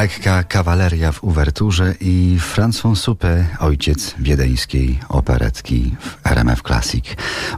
Lekka 0.00 0.42
kawaleria 0.42 1.12
w 1.12 1.24
uwerturze 1.24 1.94
i 2.00 2.36
Franz 2.40 2.82
Suppe, 2.94 3.46
ojciec 3.58 4.14
wiedeńskiej 4.18 4.98
operetki 5.08 5.96
w 6.00 6.26
RMF 6.26 6.62
Classic. 6.62 7.04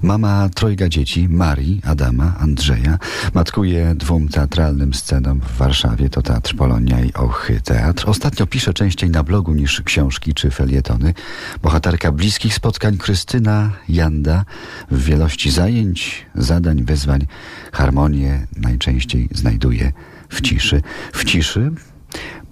Mama 0.02 0.48
trojga 0.54 0.88
dzieci, 0.88 1.28
Marii, 1.28 1.80
Adama, 1.86 2.34
Andrzeja, 2.38 2.98
matkuje 3.34 3.94
dwóm 3.94 4.28
teatralnym 4.28 4.94
scenom 4.94 5.40
w 5.40 5.56
Warszawie, 5.56 6.08
to 6.08 6.22
Teatr 6.22 6.56
Polonia 6.56 7.00
i 7.00 7.12
Ochy 7.12 7.60
Teatr. 7.60 8.10
Ostatnio 8.10 8.46
pisze 8.46 8.74
częściej 8.74 9.10
na 9.10 9.22
blogu 9.22 9.54
niż 9.54 9.80
książki 9.80 10.34
czy 10.34 10.50
felietony. 10.50 11.14
Bohaterka 11.62 12.12
bliskich 12.12 12.54
spotkań 12.54 12.98
Krystyna 12.98 13.70
Janda 13.88 14.44
w 14.90 15.04
wielości 15.04 15.50
zajęć, 15.50 16.26
zadań, 16.34 16.84
wyzwań, 16.84 17.26
harmonię 17.72 18.46
najczęściej 18.56 19.28
znajduje 19.34 19.92
w 20.28 20.40
ciszy. 20.40 20.82
W 21.12 21.24
ciszy 21.24 21.70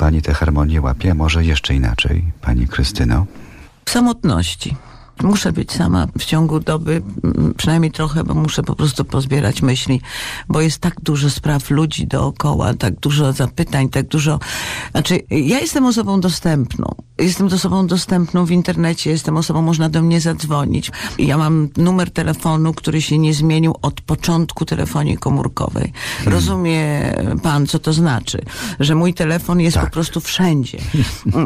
Pani 0.01 0.23
tę 0.23 0.35
harmonię 0.35 0.81
łapie, 0.81 1.15
może 1.15 1.45
jeszcze 1.45 1.75
inaczej, 1.75 2.25
Pani 2.41 2.69
Krystyno? 2.69 3.27
W 3.85 3.91
samotności. 3.91 4.77
Muszę 5.23 5.53
być 5.53 5.73
sama 5.73 6.07
w 6.19 6.25
ciągu 6.25 6.61
doby, 6.61 7.03
mm, 7.25 7.55
przynajmniej 7.57 7.93
trochę, 7.93 8.25
bo 8.25 8.35
muszę 8.35 8.63
po 8.63 8.75
prostu 8.75 9.05
pozbierać 9.05 9.63
myśli, 9.63 10.01
bo 10.49 10.61
jest 10.61 10.79
tak 10.79 11.01
dużo 11.01 11.31
spraw 11.31 11.71
ludzi 11.71 12.07
dookoła, 12.07 12.75
tak 12.75 13.01
dużo 13.01 13.33
zapytań, 13.33 13.89
tak 13.89 14.09
dużo. 14.09 14.39
Znaczy, 14.91 15.21
ja 15.31 15.61
jestem 15.61 15.87
osobą 15.87 16.21
dostępną. 16.21 16.95
Jestem 17.19 17.47
osobą 17.47 17.87
dostępną 17.87 18.45
w 18.45 18.51
internecie, 18.51 19.11
jestem 19.11 19.37
osobą, 19.37 19.63
można 19.63 19.89
do 19.89 20.03
mnie 20.03 20.21
zadzwonić. 20.21 20.91
Ja 21.19 21.39
mam 21.39 21.69
numer 21.77 22.11
telefonu, 22.11 22.75
który 22.75 23.03
się 23.03 23.19
nie 23.19 23.35
zmienił 23.35 23.75
od 23.83 24.01
początku 24.01 24.65
telefonii 24.65 25.19
komórkowej. 25.19 25.93
Hmm. 26.17 26.35
Rozumie 26.35 27.13
pan, 27.43 27.67
co 27.67 27.79
to 27.79 27.93
znaczy? 27.93 28.43
Że 28.81 28.95
mój 28.95 29.15
telefon 29.15 29.61
jest 29.61 29.75
tak. 29.75 29.85
po 29.85 29.91
prostu 29.91 30.21
wszędzie. 30.21 30.79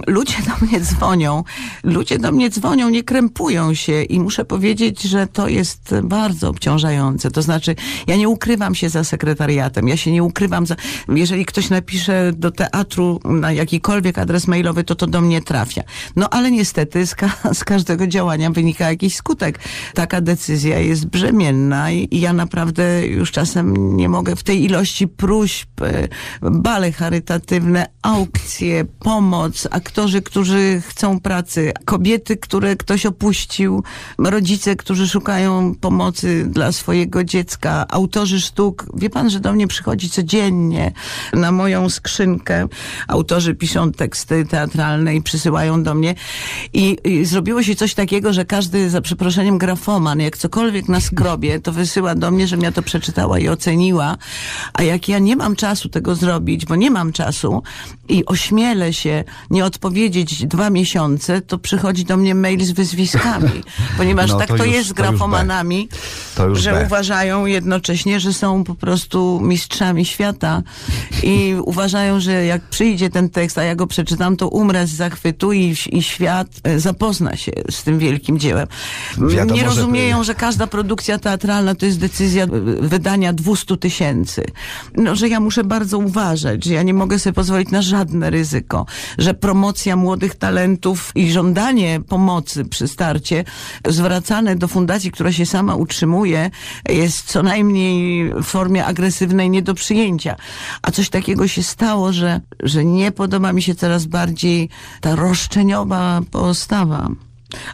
Ludzie 0.07 0.37
do 0.43 0.67
mnie 0.67 0.81
dzwonią, 0.81 1.45
ludzie 1.85 2.19
do 2.19 2.33
mnie 2.33 2.51
dzwonią, 2.51 2.89
nie 2.89 3.03
krępują 3.03 3.64
się 3.73 4.03
i 4.03 4.21
muszę 4.21 4.45
powiedzieć, 4.45 5.03
że 5.03 5.27
to 5.27 5.49
jest 5.49 5.95
bardzo 6.03 6.49
obciążające. 6.49 7.31
To 7.31 7.43
znaczy, 7.43 7.77
ja 8.07 8.17
nie 8.17 8.29
ukrywam 8.29 8.75
się 8.75 8.89
za 8.89 9.05
sekretariatem, 9.05 9.89
ja 9.89 9.97
się 9.97 10.13
nie 10.13 10.23
ukrywam 10.23 10.67
za... 10.67 10.77
Jeżeli 11.09 11.47
ktoś 11.47 11.71
napisze 11.71 12.33
do 12.33 12.51
teatru 12.51 13.21
na 13.25 13.53
jakikolwiek 13.53 14.19
adres 14.19 14.49
mailowy, 14.49 14.85
to 14.85 14.95
to 14.95 15.07
do 15.07 15.21
mnie 15.21 15.43
trafia. 15.43 15.83
No 16.17 16.29
ale 16.31 16.51
niestety 16.51 17.07
z, 17.07 17.15
ka 17.15 17.31
z 17.61 17.65
każdego 17.65 18.07
działania 18.07 18.51
wynika 18.51 18.91
jakiś 18.91 19.17
skutek. 19.17 19.59
Taka 19.95 20.21
decyzja 20.21 20.79
jest 20.79 21.07
brzemienna 21.07 21.91
i, 21.91 22.09
i 22.11 22.21
ja 22.21 22.33
naprawdę 22.33 23.07
już 23.07 23.33
czasem 23.33 23.97
nie 23.97 24.09
mogę 24.09 24.37
w 24.37 24.43
tej 24.43 24.65
ilości 24.65 25.09
próśb, 25.09 25.83
e, 25.83 26.09
bale 26.43 26.93
charytatywne, 26.93 27.87
aukcje, 28.03 28.85
pomoc, 28.85 29.69
aktorzy, 29.71 30.23
którzy 30.23 30.83
chcą 30.87 31.21
pracy, 31.21 31.73
kobiety, 31.85 32.37
które 32.37 32.77
ktoś 32.77 33.07
opuści, 33.07 33.54
rodzice, 34.19 34.77
którzy 34.77 35.09
szukają 35.09 35.75
pomocy 35.81 36.47
dla 36.47 36.73
swojego 36.73 37.25
dziecka, 37.25 37.87
autorzy 37.89 38.41
sztuk. 38.41 38.87
Wie 38.95 39.11
pan, 39.11 39.31
że 39.31 39.41
do 39.41 39.53
mnie 39.53 39.67
przychodzi 39.67 40.11
codziennie 40.11 40.93
na 41.33 41.53
moją 41.53 41.91
skrzynkę. 41.91 42.69
Autorzy 43.09 43.55
piszą 43.55 43.93
teksty 43.93 44.45
teatralne 44.45 45.17
i 45.17 45.23
przysyłają 45.23 45.83
do 45.83 45.95
mnie. 45.95 46.15
I, 46.73 46.97
I 47.05 47.25
zrobiło 47.25 47.63
się 47.63 47.77
coś 47.77 47.95
takiego, 47.95 48.33
że 48.33 48.45
każdy, 48.45 48.91
za 48.91 49.01
przeproszeniem, 49.01 49.59
grafoman, 49.59 50.21
jak 50.21 50.37
cokolwiek 50.37 50.89
na 50.89 51.01
skrobie, 51.01 51.61
to 51.61 51.73
wysyła 51.73 52.15
do 52.15 52.31
mnie, 52.31 52.47
żebym 52.47 52.65
ja 52.65 52.73
to 52.73 52.83
przeczytała 52.83 53.39
i 53.39 53.49
oceniła. 53.49 54.17
A 54.73 54.83
jak 54.83 55.09
ja 55.09 55.19
nie 55.19 55.37
mam 55.37 55.57
czasu 55.57 55.89
tego 55.89 56.15
zrobić, 56.15 56.67
bo 56.67 56.77
nie 56.77 56.91
mam 56.91 57.13
czasu 57.13 57.63
i 58.09 58.25
ośmielę 58.27 58.93
się 58.93 59.25
nie 59.51 59.65
odpowiedzieć 59.65 60.47
dwa 60.47 60.71
miesiące, 60.71 61.41
to 61.41 61.59
przychodzi 61.59 62.05
do 62.05 62.17
mnie 62.17 62.35
mail 62.35 62.65
z 62.65 62.71
wyzwiskami 62.71 63.44
ponieważ 63.99 64.31
no, 64.31 64.39
tak 64.39 64.49
to, 64.49 64.57
to 64.57 64.65
już, 64.65 64.75
jest 64.75 64.89
z 64.89 64.93
grafomanami, 64.93 65.89
że 66.53 66.73
B. 66.73 66.85
uważają 66.87 67.47
jednocześnie, 67.47 68.21
że 68.21 68.33
są 68.33 68.65
po 68.65 68.75
prostu 68.75 69.41
mistrzami 69.43 70.05
świata 70.05 70.63
i 71.23 71.55
uważają, 71.65 72.21
że 72.21 72.47
jak 72.47 72.63
przyjdzie 72.63 73.11
ten 73.11 73.31
tekst, 73.31 73.59
a 73.59 73.63
ja 73.63 73.75
go 73.75 73.87
przeczytam, 73.87 74.37
to 74.37 74.49
umrę 74.49 74.87
z 74.87 74.91
zachwytu 74.91 75.53
i, 75.53 75.75
i 75.91 76.03
świat 76.03 76.49
e, 76.63 76.81
zapozna 76.81 77.37
się 77.37 77.53
z 77.71 77.83
tym 77.83 77.99
wielkim 77.99 78.39
dziełem. 78.39 78.67
Wiadomo, 79.19 79.55
Nie 79.55 79.65
rozumieją, 79.65 80.19
że... 80.19 80.25
że 80.25 80.35
każda 80.35 80.67
produkcja 80.67 81.19
teatralna 81.19 81.75
to 81.75 81.87
jest 81.87 81.99
decyzja 81.99 82.47
wydania 82.81 83.33
200 83.33 83.77
tysięcy. 83.77 84.45
No, 84.97 85.17
że 85.17 85.29
ja 85.29 85.41
muszę 85.41 85.65
bardzo 85.65 85.99
uważać, 85.99 86.65
że 86.65 86.75
ja 86.75 86.83
nie 86.83 86.95
mogę 86.95 87.19
sobie 87.19 87.35
pozwolić 87.35 87.71
na 87.71 87.83
żadne 87.83 88.31
ryzyko, 88.31 88.87
że 89.19 89.35
promocja 89.35 89.97
młodych 89.97 90.35
talentów 90.35 91.13
i 91.15 91.33
żądanie 91.33 92.01
pomocy 92.09 92.65
przy 92.65 92.89
zwracane 93.87 94.57
do 94.57 94.69
fundacji, 94.69 95.13
która 95.13 95.33
się 95.33 95.47
sama 95.47 95.75
utrzymuje, 95.75 96.51
jest 96.89 97.23
co 97.23 97.43
najmniej 97.43 98.31
w 98.35 98.43
formie 98.43 98.85
agresywnej 98.85 99.51
nie 99.51 99.63
do 99.63 99.75
przyjęcia. 99.75 100.37
A 100.83 100.91
coś 100.91 101.09
takiego 101.11 101.49
się 101.49 101.63
stało, 101.63 102.13
że, 102.13 102.41
że 102.63 102.85
nie 102.85 103.13
podoba 103.13 103.53
mi 103.53 103.63
się 103.63 103.75
coraz 103.75 104.07
bardziej 104.07 104.69
ta 105.01 105.17
roszczeniowa 105.17 106.21
postawa. 106.31 107.09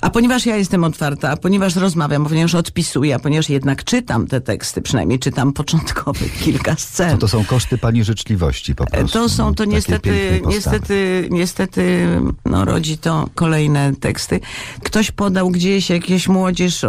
A 0.00 0.10
ponieważ 0.10 0.46
ja 0.46 0.56
jestem 0.56 0.84
otwarta, 0.84 1.30
a 1.30 1.36
ponieważ 1.36 1.76
rozmawiam, 1.76 2.24
ponieważ 2.24 2.54
odpisuję, 2.54 3.14
a 3.14 3.18
ponieważ 3.18 3.48
jednak 3.48 3.84
czytam 3.84 4.26
te 4.26 4.40
teksty, 4.40 4.82
przynajmniej 4.82 5.18
czytam 5.18 5.52
początkowych 5.52 6.38
kilka 6.44 6.76
scen. 6.76 7.10
To, 7.10 7.18
to 7.18 7.28
są 7.28 7.44
koszty 7.44 7.78
pani 7.78 8.04
życzliwości 8.04 8.74
po 8.74 8.86
prostu. 8.86 9.18
To 9.18 9.28
są, 9.28 9.54
to 9.54 9.64
niestety, 9.64 10.42
niestety, 10.46 11.28
niestety, 11.30 12.06
no 12.44 12.64
rodzi 12.64 12.98
to 12.98 13.28
kolejne 13.34 13.92
teksty. 14.00 14.40
Ktoś 14.82 15.10
podał 15.10 15.50
gdzieś, 15.50 15.90
jakieś 15.90 16.28
młodzież, 16.28 16.86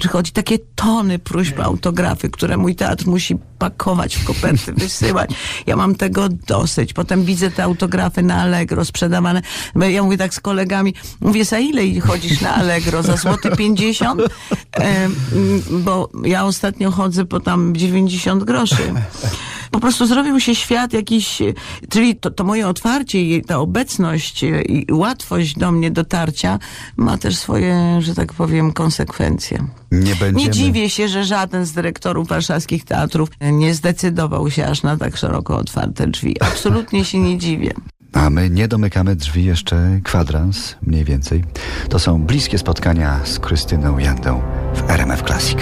przychodzi 0.00 0.32
takie 0.32 0.58
tony 0.74 1.18
próśb 1.18 1.60
autografy, 1.60 2.30
które 2.30 2.56
mój 2.56 2.74
teatr 2.74 3.06
musi 3.06 3.36
pakować 3.58 4.16
w 4.16 4.24
koperty, 4.24 4.72
wysyłać. 4.84 5.30
Ja 5.66 5.76
mam 5.76 5.94
tego 5.94 6.28
dosyć. 6.28 6.92
Potem 6.92 7.24
widzę 7.24 7.50
te 7.50 7.64
autografy 7.64 8.22
na 8.22 8.36
Allegro 8.42 8.84
sprzedawane. 8.84 9.42
Ja 9.90 10.02
mówię 10.02 10.16
tak 10.16 10.34
z 10.34 10.40
kolegami, 10.40 10.94
mówię, 11.20 11.44
za 11.44 11.58
ile 11.58 11.79
ile 11.84 12.00
chodzisz 12.00 12.40
na 12.40 12.54
Allegro? 12.54 13.02
Za 13.02 13.16
złoty 13.16 13.50
50? 13.56 14.20
E, 14.20 15.08
bo 15.70 16.10
ja 16.24 16.44
ostatnio 16.44 16.90
chodzę 16.90 17.24
po 17.24 17.40
tam 17.40 17.76
90 17.76 18.44
groszy. 18.44 18.94
Po 19.70 19.80
prostu 19.80 20.06
zrobił 20.06 20.40
się 20.40 20.54
świat 20.54 20.92
jakiś, 20.92 21.42
czyli 21.88 22.16
to, 22.16 22.30
to 22.30 22.44
moje 22.44 22.68
otwarcie 22.68 23.22
i 23.22 23.44
ta 23.44 23.58
obecność 23.58 24.42
i 24.68 24.86
łatwość 24.92 25.58
do 25.58 25.72
mnie 25.72 25.90
dotarcia 25.90 26.58
ma 26.96 27.18
też 27.18 27.36
swoje, 27.36 27.98
że 28.02 28.14
tak 28.14 28.32
powiem, 28.32 28.72
konsekwencje. 28.72 29.66
Nie, 29.90 30.14
będziemy... 30.14 30.34
nie 30.34 30.50
dziwię 30.50 30.90
się, 30.90 31.08
że 31.08 31.24
żaden 31.24 31.66
z 31.66 31.72
dyrektorów 31.72 32.28
warszawskich 32.28 32.84
teatrów 32.84 33.28
nie 33.52 33.74
zdecydował 33.74 34.50
się 34.50 34.66
aż 34.66 34.82
na 34.82 34.96
tak 34.96 35.16
szeroko 35.16 35.56
otwarte 35.56 36.06
drzwi. 36.06 36.36
Absolutnie 36.40 37.04
się 37.04 37.18
nie 37.18 37.38
dziwię. 37.38 37.74
A 38.12 38.30
my 38.30 38.50
nie 38.50 38.68
domykamy 38.68 39.16
drzwi 39.16 39.44
jeszcze 39.44 40.00
kwadrans, 40.04 40.76
mniej 40.82 41.04
więcej. 41.04 41.44
To 41.88 41.98
są 41.98 42.22
bliskie 42.22 42.58
spotkania 42.58 43.20
z 43.24 43.38
Krystyną 43.38 43.98
Jandą 43.98 44.42
w 44.74 44.90
RMF 44.90 45.22
Classic. 45.22 45.58